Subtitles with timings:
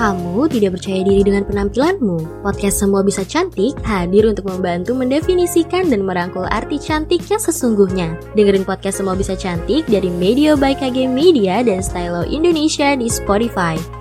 [0.00, 2.40] Kamu tidak percaya diri dengan penampilanmu?
[2.40, 8.16] Podcast Semua Bisa Cantik hadir untuk membantu mendefinisikan dan merangkul arti cantik yang sesungguhnya.
[8.32, 13.99] Dengerin podcast Semua Bisa Cantik dari Media by KG Media dan Stylo Indonesia di Spotify.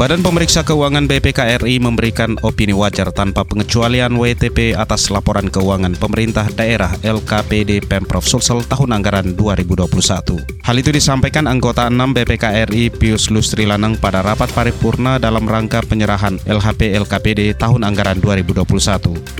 [0.00, 6.48] Badan Pemeriksa Keuangan BPK RI memberikan opini wajar tanpa pengecualian WTP atas laporan keuangan pemerintah
[6.56, 10.40] daerah LKPD Pemprov Sulsel tahun anggaran 2021.
[10.64, 15.84] Hal itu disampaikan anggota 6 BPK RI Pius Lustri Lanang pada rapat paripurna dalam rangka
[15.84, 18.64] penyerahan LHP LKPD tahun anggaran 2021,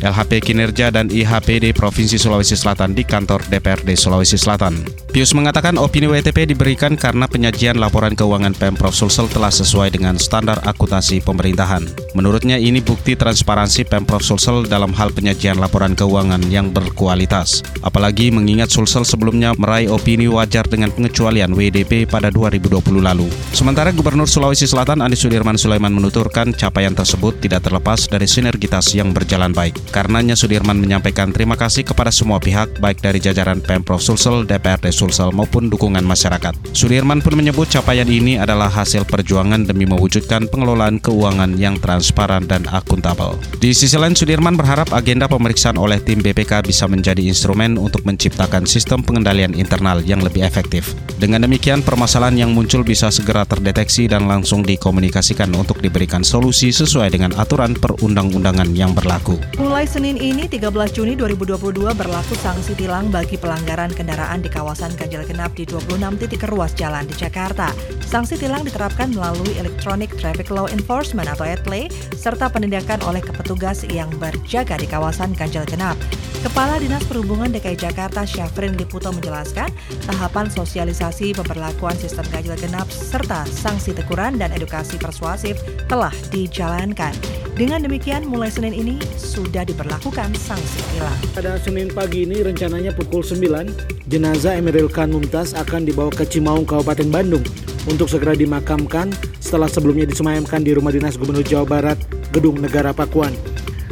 [0.05, 4.77] LHP kinerja dan IHPD Provinsi Sulawesi Selatan di kantor DPRD Sulawesi Selatan.
[5.08, 10.50] Pius mengatakan opini WTP diberikan karena penyajian laporan keuangan Pemprov Sulsel telah sesuai dengan standar
[10.51, 11.87] standar akuntansi pemerintahan.
[12.11, 17.62] Menurutnya ini bukti transparansi Pemprov Sulsel dalam hal penyajian laporan keuangan yang berkualitas.
[17.86, 23.30] Apalagi mengingat Sulsel sebelumnya meraih opini wajar dengan pengecualian WDP pada 2020 lalu.
[23.55, 29.14] Sementara Gubernur Sulawesi Selatan Andi Sudirman Sulaiman menuturkan capaian tersebut tidak terlepas dari sinergitas yang
[29.14, 29.78] berjalan baik.
[29.95, 35.30] Karenanya Sudirman menyampaikan terima kasih kepada semua pihak baik dari jajaran Pemprov Sulsel, DPRD Sulsel
[35.30, 36.74] maupun dukungan masyarakat.
[36.74, 42.00] Sudirman pun menyebut capaian ini adalah hasil perjuangan demi mewujudkan pengelolaan keuangan yang transparan
[42.47, 43.37] dan akuntabel.
[43.61, 48.65] Di sisi lain, Sudirman berharap agenda pemeriksaan oleh tim BPK bisa menjadi instrumen untuk menciptakan
[48.65, 50.97] sistem pengendalian internal yang lebih efektif.
[51.20, 57.12] Dengan demikian, permasalahan yang muncul bisa segera terdeteksi dan langsung dikomunikasikan untuk diberikan solusi sesuai
[57.12, 59.37] dengan aturan perundang-undangan yang berlaku.
[59.61, 65.27] Mulai Senin ini, 13 Juni 2022 berlaku sanksi tilang bagi pelanggaran kendaraan di kawasan ganjil
[65.29, 67.69] genap di 26 titik ruas jalan di Jakarta.
[68.01, 74.08] Sanksi tilang diterapkan melalui elektronik Traffic Law Enforcement atau ETLE, serta penindakan oleh kepetugas yang
[74.20, 75.96] berjaga di kawasan ganjil genap.
[76.40, 79.68] Kepala Dinas Perhubungan DKI Jakarta Syafrin Liputo menjelaskan,
[80.08, 87.12] tahapan sosialisasi pemberlakuan sistem ganjil genap serta sanksi teguran dan edukasi persuasif telah dijalankan.
[87.61, 91.13] Dengan demikian, mulai Senin ini sudah diberlakukan sanksi tilang.
[91.37, 96.65] Pada Senin pagi ini rencananya pukul 9, jenazah Emeril Khan Mumtaz akan dibawa ke Cimaung,
[96.65, 97.45] Kabupaten Bandung
[97.85, 99.13] untuk segera dimakamkan
[99.45, 102.01] setelah sebelumnya disemayamkan di Rumah Dinas Gubernur Jawa Barat,
[102.33, 103.37] Gedung Negara Pakuan.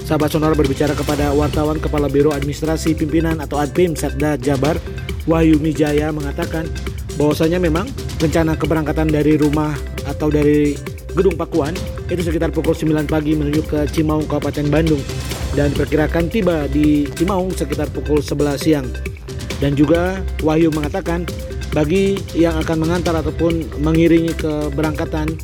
[0.00, 4.80] Sahabat Sonora berbicara kepada wartawan Kepala Biro Administrasi Pimpinan atau Adpim Setda Jabar,
[5.28, 6.64] Wahyu Mijaya mengatakan
[7.20, 7.84] bahwasanya memang
[8.16, 9.76] rencana keberangkatan dari rumah
[10.08, 10.72] atau dari
[11.16, 11.72] Gedung Pakuan
[12.08, 15.00] itu sekitar pukul 9 pagi menuju ke Cimaung Kabupaten Bandung
[15.56, 18.88] dan diperkirakan tiba di Cimaung sekitar pukul 11 siang.
[19.58, 21.26] Dan juga Wahyu mengatakan
[21.72, 25.34] bagi yang akan mengantar ataupun mengiringi keberangkatan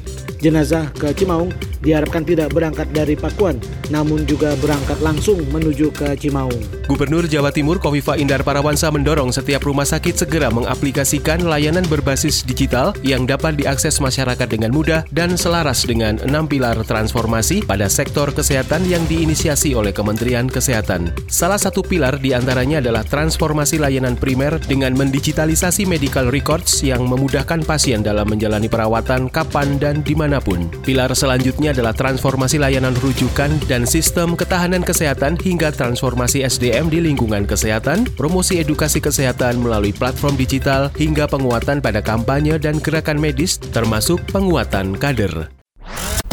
[0.45, 1.49] jenazah ke Cimaung
[1.85, 3.61] diharapkan tidak berangkat dari Pakuan,
[3.93, 6.57] namun juga berangkat langsung menuju ke Cimaung.
[6.89, 12.97] Gubernur Jawa Timur Kofifa Indar Parawansa mendorong setiap rumah sakit segera mengaplikasikan layanan berbasis digital
[13.05, 18.85] yang dapat diakses masyarakat dengan mudah dan selaras dengan enam pilar transformasi pada sektor kesehatan
[18.89, 21.13] yang diinisiasi oleh Kementerian Kesehatan.
[21.29, 27.65] Salah satu pilar di antaranya adalah transformasi layanan primer dengan mendigitalisasi medical records yang memudahkan
[27.65, 30.01] pasien dalam menjalani perawatan kapan dan
[30.35, 30.67] di mana pun.
[30.83, 37.47] Pilar selanjutnya adalah transformasi layanan rujukan dan sistem ketahanan kesehatan hingga transformasi SDM di lingkungan
[37.47, 44.19] kesehatan, promosi edukasi kesehatan melalui platform digital hingga penguatan pada kampanye dan gerakan medis termasuk
[44.35, 45.55] penguatan kader.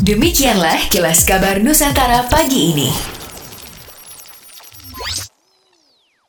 [0.01, 3.20] Demikianlah kilas kabar Nusantara pagi ini.